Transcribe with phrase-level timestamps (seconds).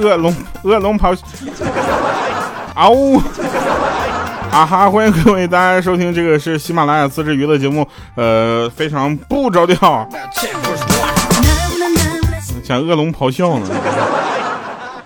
[0.00, 1.22] 恶龙恶龙咆哮，
[2.74, 3.18] 嗷呜！
[4.50, 4.90] 啊哈！
[4.90, 10.08] 欢迎各位大家收听，这个是喜马拉雅自制娱乐节目，呃，非常不着调，
[12.64, 13.66] 像恶龙咆哮呢。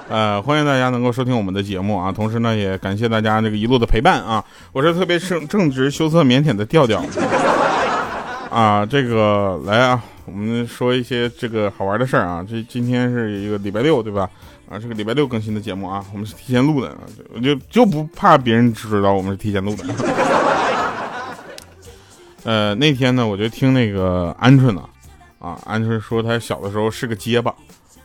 [0.09, 4.43] 呃，欢迎大家能够收听我们的节目啊，同时呢，也感谢大家这个一路的陪伴啊。
[4.73, 7.05] 我是特别正正直、羞涩、腼腆的调调
[8.49, 8.87] 啊。
[8.87, 12.43] 这个来啊，我们说一些这个好玩的事儿啊。
[12.49, 14.31] 这今天是一个礼拜六，对吧？
[14.69, 16.97] 啊，这个礼拜六更新的节目啊，我们是提前录的，
[17.35, 19.85] 我就就不怕别人知道我们是提前录的。
[22.45, 24.83] 呃，那天呢，我就听那个鹌鹑呢，
[25.39, 27.55] 啊，鹌鹑说他小的时候是个结巴，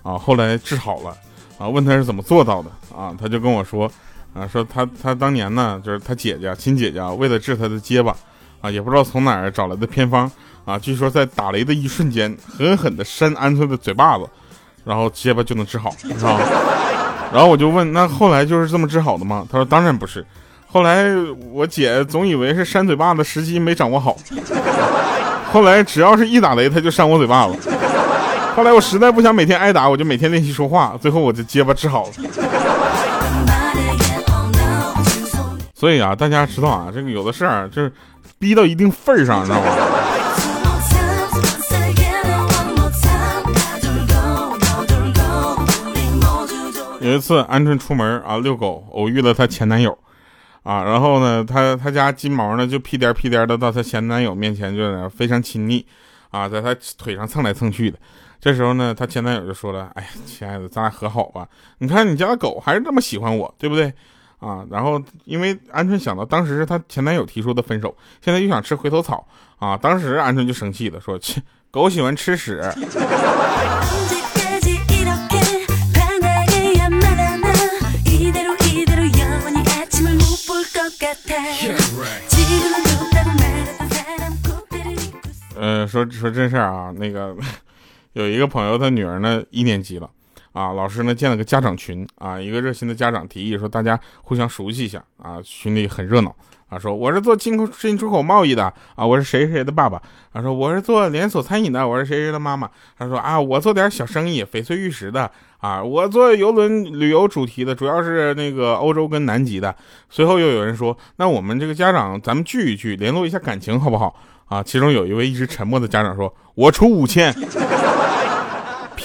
[0.03, 1.15] 啊，后来治好了。
[1.57, 3.13] 啊，问他是怎么做到的啊？
[3.19, 3.91] 他就跟我说，
[4.33, 8.15] 啊，说他他当年呢，就是他姐姐亲姐姐为了治他的结巴，
[8.61, 10.31] 啊，也不知道从哪儿找来的偏方，
[10.63, 14.25] 啊，据说在打雷的一瞬间，狠狠的扇鹌鹑的嘴巴子，
[14.89, 16.35] 然后结巴就能治好，是吧？
[17.31, 19.45] 然后我就问，那后来就是这么治好的吗？
[19.51, 20.25] 他说当然不是，
[20.65, 21.05] 后来
[21.51, 24.17] 我姐总以为是扇嘴巴的时机没掌握好，
[25.53, 27.53] 后来只要是一打雷，他就扇我嘴巴子。
[28.55, 32.09] 后来我实在不想每天挨打，我就每天练习说话，最后我就结巴治好了。
[35.75, 37.93] 所以啊，大家知道啊，这个有的事儿就是
[38.39, 39.65] 逼到一定份儿上，你知道吗？
[47.01, 49.97] 有一次，鹌鹑出门啊遛狗，偶遇了她前男友，
[50.63, 55.85] 啊，然后呢，她她家金毛呢就屁颠屁颠的到她前男友面前，就非常亲昵，
[56.29, 57.97] 啊，在她腿上蹭来蹭去的。
[58.41, 61.47] 这时候呢，她前男友就说了：“哎呀，亲爱的，咱俩和好吧？
[61.77, 63.93] 你看你家的狗还是这么喜欢我，对不对？
[64.39, 69.25] 啊，然后因为鹌鹑想到当时是她前男友提出的分手，现在又想吃回头草
[69.57, 72.61] 啊，当时鹌鹑就生气了，说：切，狗喜欢吃屎。
[85.55, 87.35] 嗯，说说真事儿啊，那个。”
[88.13, 90.09] 有一个朋友，他女儿呢一年级了，
[90.51, 96.35] 啊，老师呢建了个家长群，啊，一个热心的家长提议说大家互相熟悉一下，啊，群里很热闹，
[96.69, 100.01] 啊，说我是做进口进出口贸易的，啊，我是谁谁的爸爸，
[100.31, 109.75] 啊，说我是做连锁餐饮的，我是谁谁的妈妈，他说啊，我做点小生意，翡翠玉石的，啊，我做游轮旅游主题的，主要是那个欧洲跟南极的。
[110.09, 114.15] 随后又有人说，那我们这个家长咱们聚一聚，联络一下感情好不好？
[114.47, 117.31] 啊，其中有一位一直沉默的家长说，我出五千。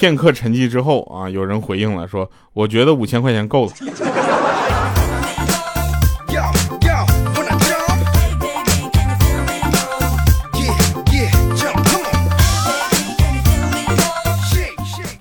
[0.04, 3.72] 片刻沉寂之后啊，有人回应了，说：“我觉得五千块钱够了。”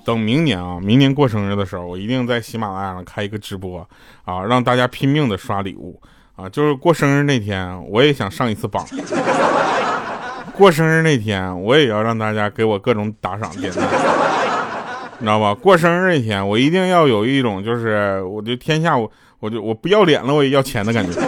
[0.04, 3.88] 等明年啊，明年过生日的时候，我一定在喜马拉雅上开一个直播
[4.26, 5.98] 啊，让大家拼命的刷礼物
[6.36, 6.46] 啊。
[6.46, 8.86] 就是过生日那天，我也想上一次榜。
[10.52, 13.82] 过生日那天，我也要让大家给我各种打赏点赞。
[15.24, 15.54] 你知道吧？
[15.54, 21.18] 过生日那天，我一定要有一种，就是我就天下我我就我不要脸了，我也要钱的感觉。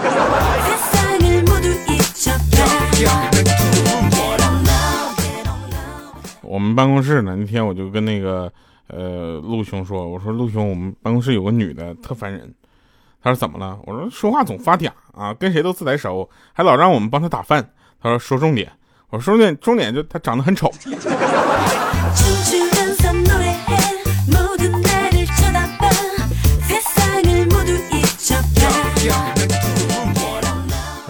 [6.42, 8.52] 我们办公室呢，那天我就跟那个
[8.88, 12.52] 呃陆兄说，我说陆兄，我们办公室有个女的特烦人。
[13.22, 13.78] 他说怎么了？
[13.86, 17.66] 我说说话总发嗲啊，跟谁都自来熟，还老让我们帮他打饭。
[18.02, 18.70] 他说说重点。
[19.08, 20.70] 我说重点重点就他长得很丑。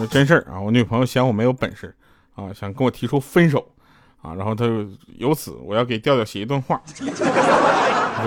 [0.07, 0.61] 真事儿啊！
[0.61, 1.95] 我女朋友嫌我没有本事
[2.35, 3.67] 啊，想跟我提出分手
[4.23, 4.65] 啊，然后她
[5.19, 7.13] 由此我要给调调写一段话，就给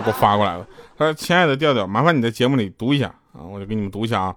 [0.08, 0.68] 我发过来了。
[0.98, 4.36] 他说：“亲爱的调调，麻烦你在节目里读一下啊，我就给你们读一下啊。”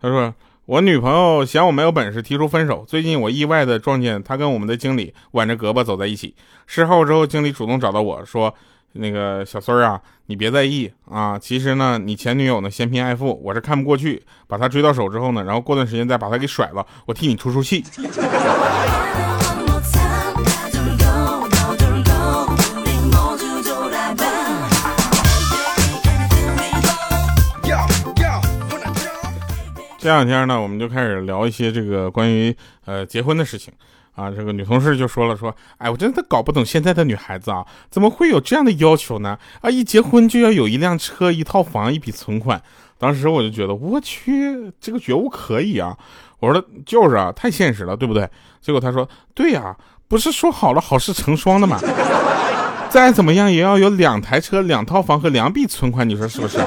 [0.00, 0.32] 他说
[0.66, 6.34] ：“我女朋友嫌我没有本事提出分手，最近我意外的撞见她跟我们的经理挽着胳膊走在一起。
[6.66, 8.54] 事后之后，经理主动找到我说。”
[8.94, 11.38] 那个小孙儿啊，你别在意啊。
[11.38, 17.84] 其实呢，你前女友呢嫌贫爱富，我是看不过去，把她追到手之后呢，然后过段时间再把她给甩了，我替你出出气。
[29.98, 32.54] 这两天呢，我们就开始聊一些这个关于
[32.84, 33.72] 呃结婚的事情。
[34.14, 39.38] 啊，这个女同事就说了，说，哎，我真的搞不懂现在的女孩子啊，怎么会有这样的要求呢？
[39.60, 42.62] 啊，一结婚就要有一辆车、一套房、一笔存款。
[42.96, 45.96] 当时我就觉得，我去，这个觉悟可以啊。
[46.38, 48.28] 我说就是啊，太现实了，对不对？
[48.60, 49.76] 结果他说，对呀，
[50.06, 51.80] 不是说好了好事成双的吗？
[52.88, 56.58] 再怎么样也要有两台车、两套房和两笔存款，你说是不是？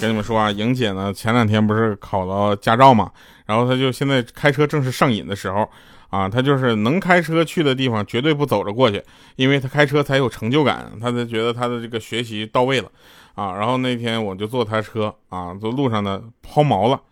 [0.00, 3.10] 跟你们说啊，莹姐呢前两天不是考了驾照嘛，
[3.46, 5.68] 然后她就现在开车正是上瘾的时候
[6.08, 9.02] 啊，她就是能开车去的地方绝对不走着过去，
[9.34, 12.88] 因为她开车才有成就感，她就觉得她的这个学习到位了
[13.34, 13.52] 啊。
[13.54, 17.02] 然后那天我就坐她车啊，坐路上呢抛锚了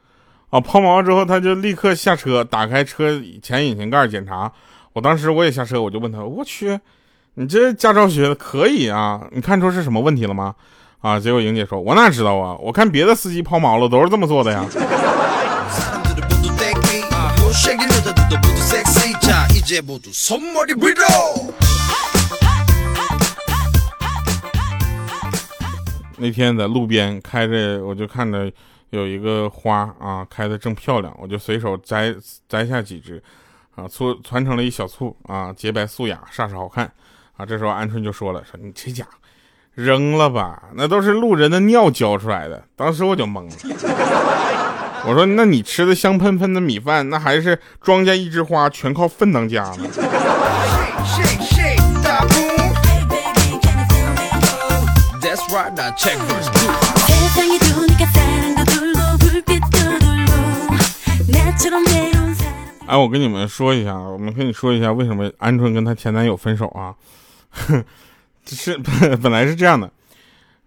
[0.50, 4.50] 啊，抛锚之后她就立刻下车，打开车前引擎盖检查。
[4.96, 6.80] 我当时我也下车，我就问他，我去，
[7.34, 9.28] 你这驾照学的可以啊？
[9.30, 10.54] 你看出是什么问题了吗？
[11.02, 11.20] 啊！
[11.20, 12.56] 结果莹姐说：“我哪知道啊？
[12.58, 14.64] 我看别的司机抛锚了，都是这么做的呀。”
[26.16, 28.50] 那天在路边开着，我就看着
[28.88, 32.14] 有一个花啊，开的正漂亮，我就随手摘
[32.48, 33.22] 摘下几枝，
[33.76, 36.90] 啊，醋传成了一小簇啊，洁白素雅，煞是好看
[37.36, 37.46] 啊。
[37.46, 39.10] 这时候鹌鹑就说了：“说你这家伙。”
[39.76, 42.64] 扔了吧，那都是路人的尿浇出来的。
[42.74, 43.56] 当时我就懵了，
[45.06, 49.76] 我说：“那你吃的香喷喷的米饭，那还是庄稼一枝花，全靠粪当家呢？”
[62.86, 66.94] 哎，我跟你们说一下，我们跟你说一下，为什么鹌鹑跟她前男友分手啊？
[68.46, 68.78] 是
[69.20, 69.90] 本来是这样的，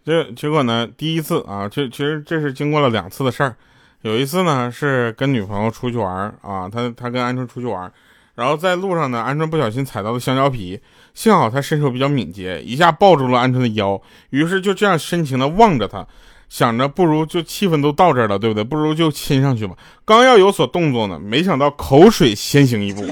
[0.04, 3.56] 这结果呢，第一次啊，这其实这是经过了两次的事儿。
[4.02, 7.90] 有一次呢是跟女朋友出去玩啊，他他跟鹌鹑出去玩，
[8.36, 10.78] 然后在路上呢，鹌鹑不小心踩到了香蕉皮，
[11.14, 14.02] 幸好他身手比较敏捷，一下抱住了鹌鹑的腰，
[14.32, 16.06] 于是就这样深情的望着他，
[16.50, 18.64] 想着不如就气氛都到这儿了，对不对？
[18.64, 19.76] 不如就亲上去吧。
[20.04, 23.06] 刚要有所动作呢，没想到口水先行一步。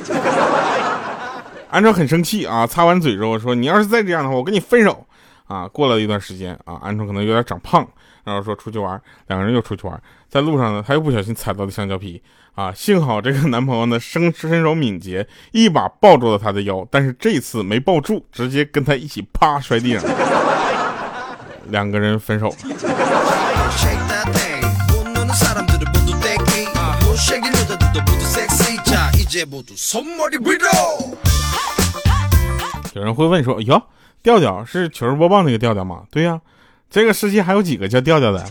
[1.70, 5.06] 安卓很生气啊，擦完嘴之后说：“你要是再这样的话，我跟你分手。”
[5.48, 7.88] 啊，过了一段时间啊，安卓可能有点长胖，
[8.26, 12.22] 然后说出去玩，两个人又出去玩，在路上呢，他又不小心踩到了香蕉皮
[12.54, 20.04] 啊，幸好这个男朋友呢身身手敏捷，一把抱住了他的腰，但是这次没抱住，直接跟他一起啪摔地上，
[21.70, 22.56] 两个人分手了。
[32.94, 33.84] 有人会问说：“哟，
[34.24, 36.42] 调调是糗事播报那个调调吗？”对呀，
[36.90, 38.44] 这个世界还有几个叫调调的，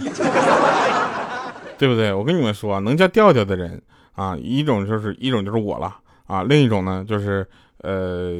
[1.78, 2.12] 对不对？
[2.12, 3.82] 我跟你们说，能叫调调的人
[4.14, 5.96] 啊，一种就是一种就是我了
[6.26, 7.44] 啊，另一种呢就是
[7.78, 8.34] 呃，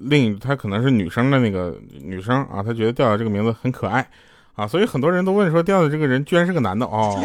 [0.00, 4.08] 另一他可能是女生的那个女生啊，她觉得调调这个名字很可爱
[4.54, 7.22] 啊，所以很多人都问说，调调这个人居然是个男的哦，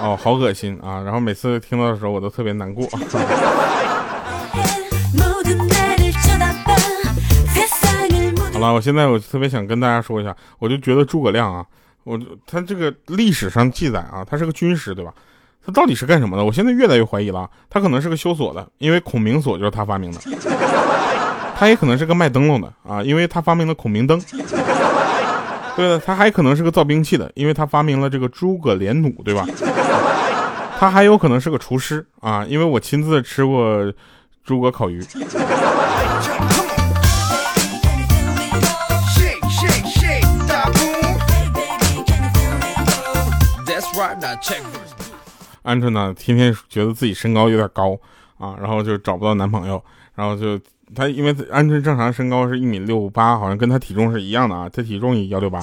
[0.00, 1.02] 哦，好恶心啊！
[1.02, 2.86] 然后每次听到的时候，我都特别难过。
[8.52, 11.64] 好了，我现在我特别想跟大家说一下，我就觉得诸葛亮啊，
[12.04, 15.12] 我他这个历史上记载啊，他是个军师，对吧？
[15.64, 16.44] 他到底是干什么的？
[16.44, 20.18] 我现在越来越怀疑了，他可能是个修锁的，因为孔明锁就是他发明的；
[21.60, 24.18] 他也可能是个卖灯笼的啊，因为他发明了孔明灯。
[25.76, 29.46] 对了，他还可能是个造兵器的，因为他发明了这个诸葛连弩，对吧？
[30.78, 33.92] 他还有可能是个厨师啊，因为我亲自吃过
[34.42, 35.02] 诸葛烤鱼。
[45.62, 47.98] 鹌鹑呢，天天觉得自己身高有点高
[48.38, 50.58] 啊，然后就找不到男朋友，然后就
[50.94, 55.60] 他因为鹌鹑正常身高是一米六八，好像跟他体重是一样的啊，他体重也幺六八，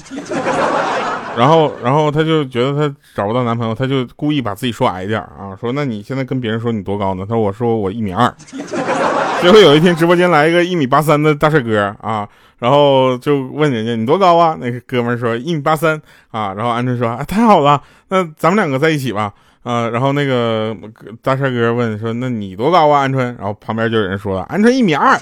[1.38, 7.26] 然后然后他就觉得他找不到男朋友，他就故意把自己说矮点啊，说那你现在跟别人说你多高呢？
[7.28, 8.34] 他说我说我一米二，
[9.42, 12.28] 结果有一天直播间来一个一米八三的大帅哥啊。
[12.60, 14.58] 然后就问人家你多高啊？
[14.60, 16.56] 那个哥们说一米八三啊。
[16.56, 19.32] 然后鹌鹑说啊太好了，那咱们两个在一起吧。
[19.68, 20.76] 啊，然后那个
[21.22, 23.06] 大帅哥问说那你多高啊？
[23.06, 23.18] 鹌鹑。
[23.38, 25.20] 然后旁边就有人说了鹌鹑一米二。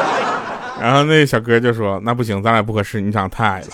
[0.80, 3.66] 然后那小哥就说那不行，咱俩不合适，你长得太矮了。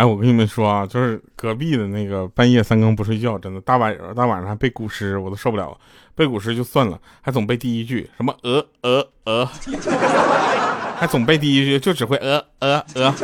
[0.00, 5.76] 哎，我跟你们说啊，就是隔壁的那个半夜三更不睡觉，真的大晚大晚上还背古诗，我都受不了。
[6.14, 9.44] 背古诗就算了，还总背第一句什么鹅鹅鹅，
[10.96, 13.14] 还总背第一句，就只会呃呃呃。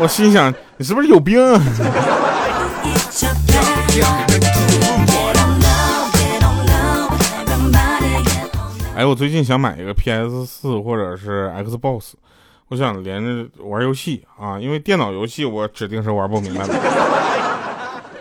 [0.00, 1.40] 我心想，你是不是有病？
[8.96, 12.14] 哎，我最近想买一个 PS 四或者是 Xbox，
[12.68, 16.74] 我想连着玩游戏啊，因为电脑游戏我指定是玩不明白的。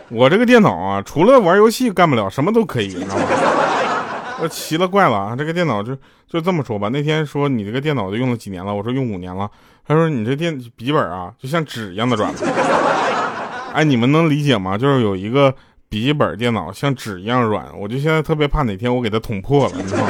[0.09, 3.23] 我这个电脑啊，除了玩游戏干不了，什么都可以，你知道吗？
[4.39, 5.35] 我奇了怪了啊！
[5.35, 5.97] 这个电脑就
[6.27, 6.89] 就这么说吧。
[6.89, 8.75] 那天说你这个电脑都用了几年了？
[8.75, 9.49] 我说用五年了。
[9.87, 12.31] 他说你这电笔记本啊，就像纸一样的软。
[13.73, 14.77] 哎，你们能理解吗？
[14.77, 15.55] 就是有一个
[15.89, 20.09] 笔记本电脑像纸一样软，我就现在特别怕哪天我给它捅破了，你知道吗？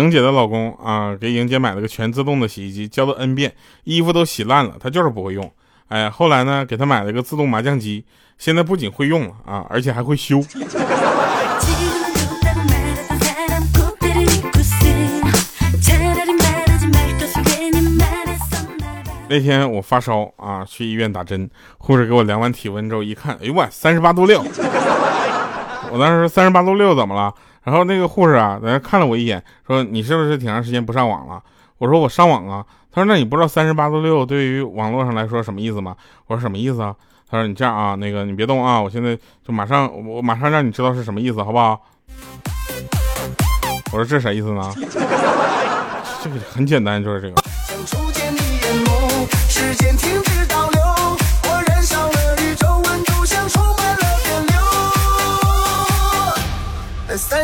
[0.00, 3.52] 莹姐的老公啊，给莹姐买了个全自动的洗衣机，教了 N 遍，
[3.84, 5.52] 衣服都洗烂了，他就是不会用。
[5.88, 8.06] 哎，后来呢，给他买了个自动麻将机，
[8.38, 10.42] 现在不仅会用了啊，而且还会修。
[19.28, 24.42] 那天我发烧啊，去医院打针，护士给我量完体温之后一看，哎呦喂，三十八度六。
[25.92, 27.34] 我当时三十八度六怎么了？
[27.62, 31.42] 然后那个护士啊，在那看了我一眼，说：“你是不是挺长时间不上网了？”
[31.78, 35.94] 我说：“我上网啊。”他说：“那你不知道三十八度六对于网络上来说什么意思吗？”
[36.26, 36.94] 我说：“什么意思啊？”
[37.30, 41.80] 他说：“你这样啊，那个你别动啊，我现在就马上，我马上让你知道是什么意思，好不好？”
[43.92, 44.72] 我说：“这啥意思呢？”
[46.22, 47.34] 这个很简单，就是这个。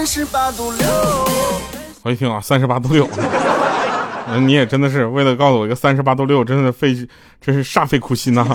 [0.06, 0.86] 十八度六，
[2.04, 3.06] 我一听啊，三十八度六，
[4.28, 6.94] 那你也真的是为了告诉我一个三十八度六，真的费，
[7.40, 8.46] 真是煞费苦心呐。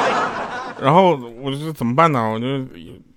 [0.80, 2.26] 然后我就怎么办呢？
[2.26, 2.64] 我就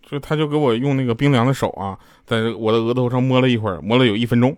[0.07, 1.97] 就他就给我用那个冰凉的手啊，
[2.27, 4.55] 在我的额头上摸了一会儿，摸了有一分钟，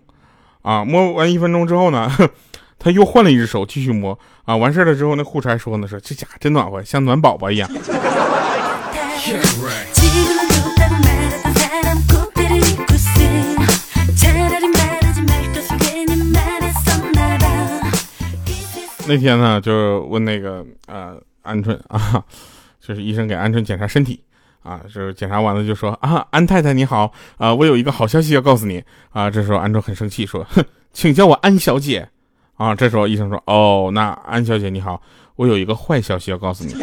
[0.64, 2.12] 啊，摸完一分钟之后呢，
[2.80, 7.70] 他又换了一只手继续摸，啊，完事了之后，那护士还说呢，说这家伙真暖和，像暖宝宝一样。
[19.08, 22.24] 那天呢，就问那个呃鹌鹑啊，
[22.80, 24.24] 就是医生给鹌鹑检查身体
[24.64, 28.82] 啊，就是检查完了就说啊，安太太你好啊，我有一个好消息要告诉你
[29.12, 29.30] 啊。
[29.30, 32.08] 这时候鹌鹑很生气说，哼，请叫我安小姐
[32.56, 32.74] 啊。
[32.74, 35.02] 这时候医生说，哦，那安小姐你好，
[35.36, 36.74] 我有一个坏消息要告诉你。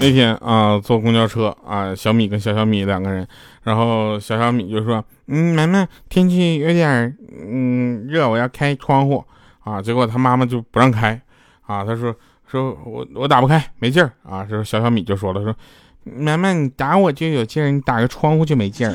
[0.00, 3.26] 那天啊，坐公交车啊，小米跟小小米两个人，
[3.62, 7.14] 然后小小米就说：“嗯，妈妈，天气有点
[7.46, 9.22] 嗯热，我要开窗户
[9.62, 11.20] 啊。”结果他妈妈就不让开
[11.66, 12.14] 啊，他说
[12.50, 15.54] ：“说我我打不开，没劲儿啊。”这小小米就说了：“说
[16.02, 18.94] 妈妈，你打我就有劲儿，你打个窗户就没劲儿。”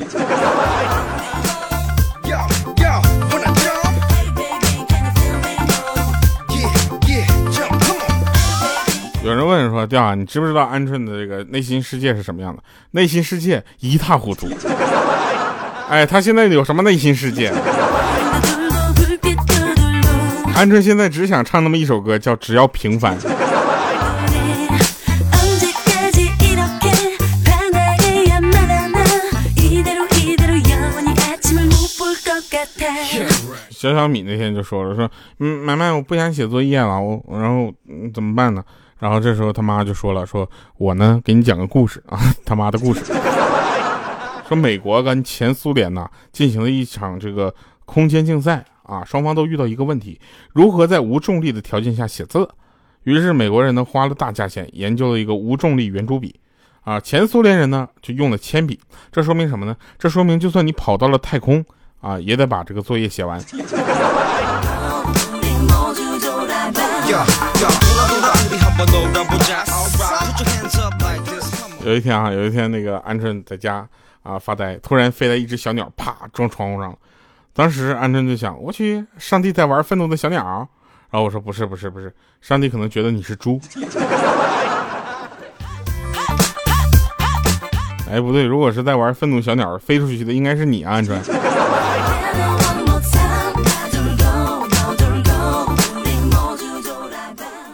[9.26, 12.62] 有人问说：“调啊，你知不知道鹌鹑的这个内心世界是什么样的？
[12.92, 14.46] 内心世界一塌糊涂。
[15.88, 17.52] 哎，他现在有什么内心世界？
[20.54, 23.18] 鹌鹑现在只想唱那么一首歌，叫《只要平凡》。”
[33.76, 37.70] 小小米那天就说了：“说嗯，买卖，我不想写作业了，我然后
[38.14, 38.64] 怎么办呢？”
[38.98, 43.04] 然后这时候他妈就说了：“说我呢给你讲个故事啊， 他妈的故事。
[44.48, 47.54] 说美国跟前苏联呢进行了一场这个
[47.84, 50.18] 空间竞赛啊，双方都遇到一个问题，
[50.54, 52.48] 如何在无重力的条件下写字。
[53.02, 56.34] 于是美国人呢花了大价钱研究了一个无重力圆珠笔，
[56.80, 58.80] 啊，前苏联人呢就用了铅笔。
[59.12, 59.76] 这说明什么呢？
[59.98, 61.62] 这说明就算你跑到了太空
[62.06, 63.42] 啊，也得把这个作业写完。”
[71.84, 73.84] 有一天啊，有一天那个鹌鹑在家
[74.22, 76.96] 啊发呆，突然飞来一只小鸟，啪撞窗户上了。
[77.52, 80.44] 当时鹌鹑就想：我去，上帝在玩愤怒的小鸟。
[81.10, 83.60] 然后我说：不是，不是，不是，上帝可能觉得你是猪。
[88.08, 91.18] 哎，不对，如果是在玩愤怒小鸟，飞出去的应该是你啊，鹌鹑。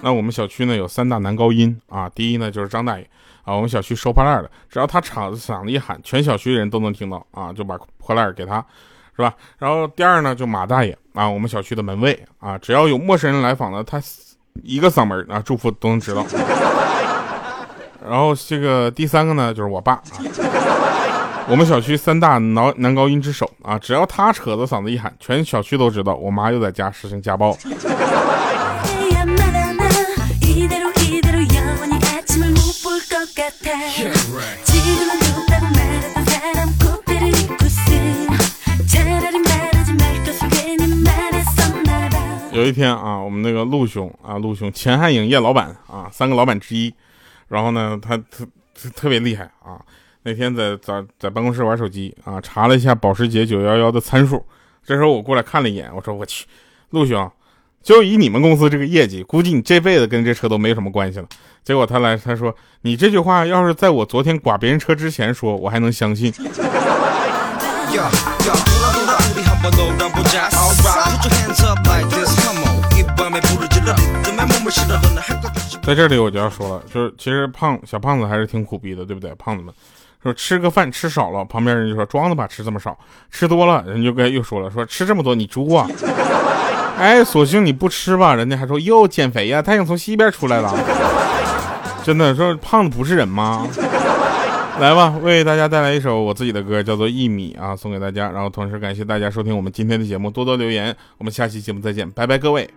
[0.03, 3.09] 那我们小区呢有三大男高音啊，第一呢就是张大爷
[3.45, 8.65] 啊，我们小区收破烂的，只要他敞嗓子一喊，全小区的人都能听到啊，就把破烂给他，
[9.17, 9.33] 是吧？
[9.59, 14.03] 然后第二呢就马大爷啊，我们小区的门卫啊，只要有陌生人来访呢，他
[14.63, 16.27] 一个嗓门啊祝福都能知道。
[18.05, 20.03] 然后这个第三个呢就是我爸，
[21.49, 27.57] 我们小区三大男男高音之首啊，只要他扯着嗓子一喊，全小区都知道我妈又在家实行家暴。
[42.63, 46.95] 有一天啊，我们那个陆兄啊，陆兄前汉影业老板啊，三个老板之一，
[47.49, 48.47] 然后呢，他特
[48.95, 49.83] 特别厉害啊。
[50.23, 54.47] 那天在在在办公室玩手机啊，查了一下保时捷911的参数。
[54.87, 56.47] 这时候我过来看了一眼，我说我去，
[56.91, 57.29] 陆兄，
[57.83, 61.27] 就以你们公司这个业绩，估计你这辈子跟这车都没什么关系了。
[61.65, 66.33] 结果他来他说，你这句话要是在我昨天刮别人车之前说，我还能相信。
[75.83, 79.35] 在这里我就要说了，就是其实胖小胖子还是挺苦逼的，对不对？
[79.35, 79.75] 胖子们
[80.23, 82.93] 说吃个饭吃少了，旁边人就说装的吧，吃这么少；
[83.31, 85.89] 吃多了，人就该又说了，说吃这么多你猪啊！
[86.97, 90.73] 哎，索性你不吃吧，人家还说哟减肥呀，太阳从西边出来了。
[92.05, 93.67] 真的说胖子不是人吗？
[94.79, 98.31] 来吧，为大家带来一首我自己的歌，叫做《一米》啊，送给大家。
[98.31, 100.97] 然后同时感谢大家收听我们今天的节目，多多留言。
[101.19, 102.69] 我们下期节目再见，拜拜，各位。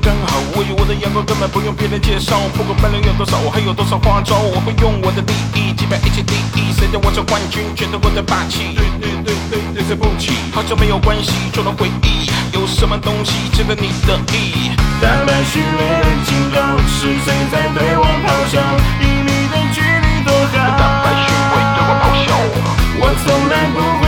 [0.00, 6.72] 刚好，我与我的眼光根本不用别人介绍，不管本领有多少，我还有多少花招，我会用我的第一击败一切敌意。
[6.72, 8.74] 谁叫我是冠军，全都我的霸气。
[8.74, 14.72] 对对对对对，对不起，好像没有关系，除了回忆，有什么东西值得你的意？
[15.00, 18.60] 坦白虚伪的警告，是谁在对我咆哮？
[19.00, 20.56] 一米的距离多好？
[20.76, 22.30] 坦白虚伪对我咆哮，
[23.00, 24.03] 我从来不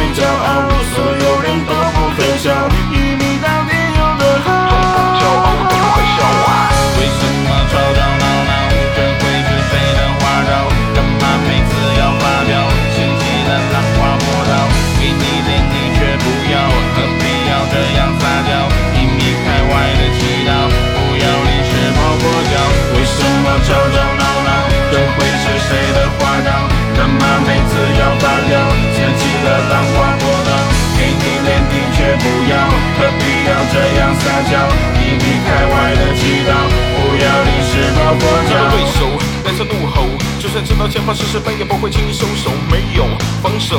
[40.65, 43.05] 知道前方是失败，也不会轻易收手，没有
[43.43, 43.79] 防守，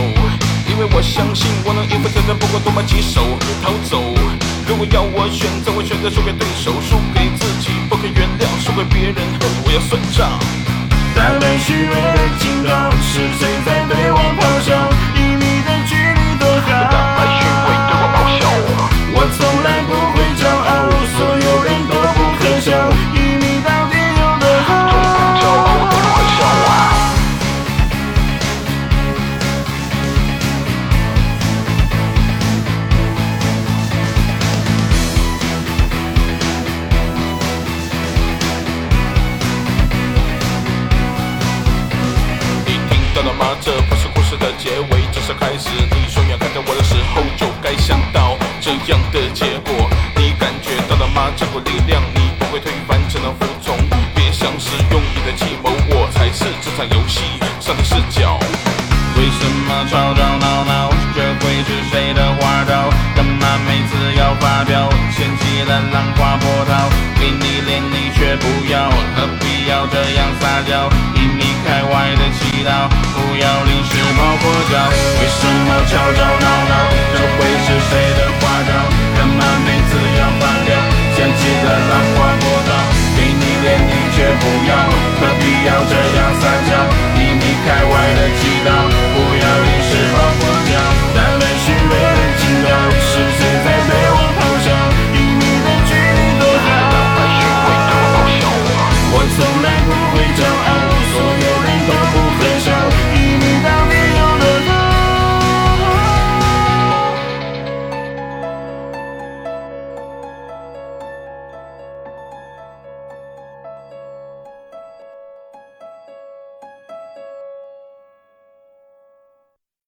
[0.70, 3.22] 因为我相信我能应付挑战，不管多么棘手，
[3.64, 4.14] 逃走。
[4.68, 9.16] 如果要我选择，我选择输给对手，输给自己，不可原谅，输给别人，
[9.66, 10.38] 我要算账。
[11.16, 14.97] 在被虚伪的警告，是谁在对我咆哮？
[45.28, 45.70] 尾，只是开始。
[45.92, 49.90] 你双眼看着我的时候，就该想到这样的结果。
[50.16, 51.30] 你感觉到了吗？
[51.36, 53.76] 这股力量，你不会推翻，只能服从。
[54.16, 57.22] 别想使用你的计谋，我才是这场游戏
[57.60, 58.40] 上的视角。
[59.18, 60.90] 为什么吵吵闹闹？
[61.16, 62.88] 这会是谁的花招？
[63.16, 64.88] 干嘛每次要发飙？
[65.12, 66.88] 掀起了浪花波涛，
[67.20, 70.88] 给你脸你却不要，何必要这样撒娇？
[71.16, 72.88] 一米开外的祈祷，
[73.18, 74.78] 不要临时抱佛脚。
[75.18, 76.74] 为什么吵吵闹闹？
[77.14, 78.70] 这会是谁的花招？
[79.18, 80.70] 干嘛每次要发飙？
[81.16, 82.37] 掀起了浪。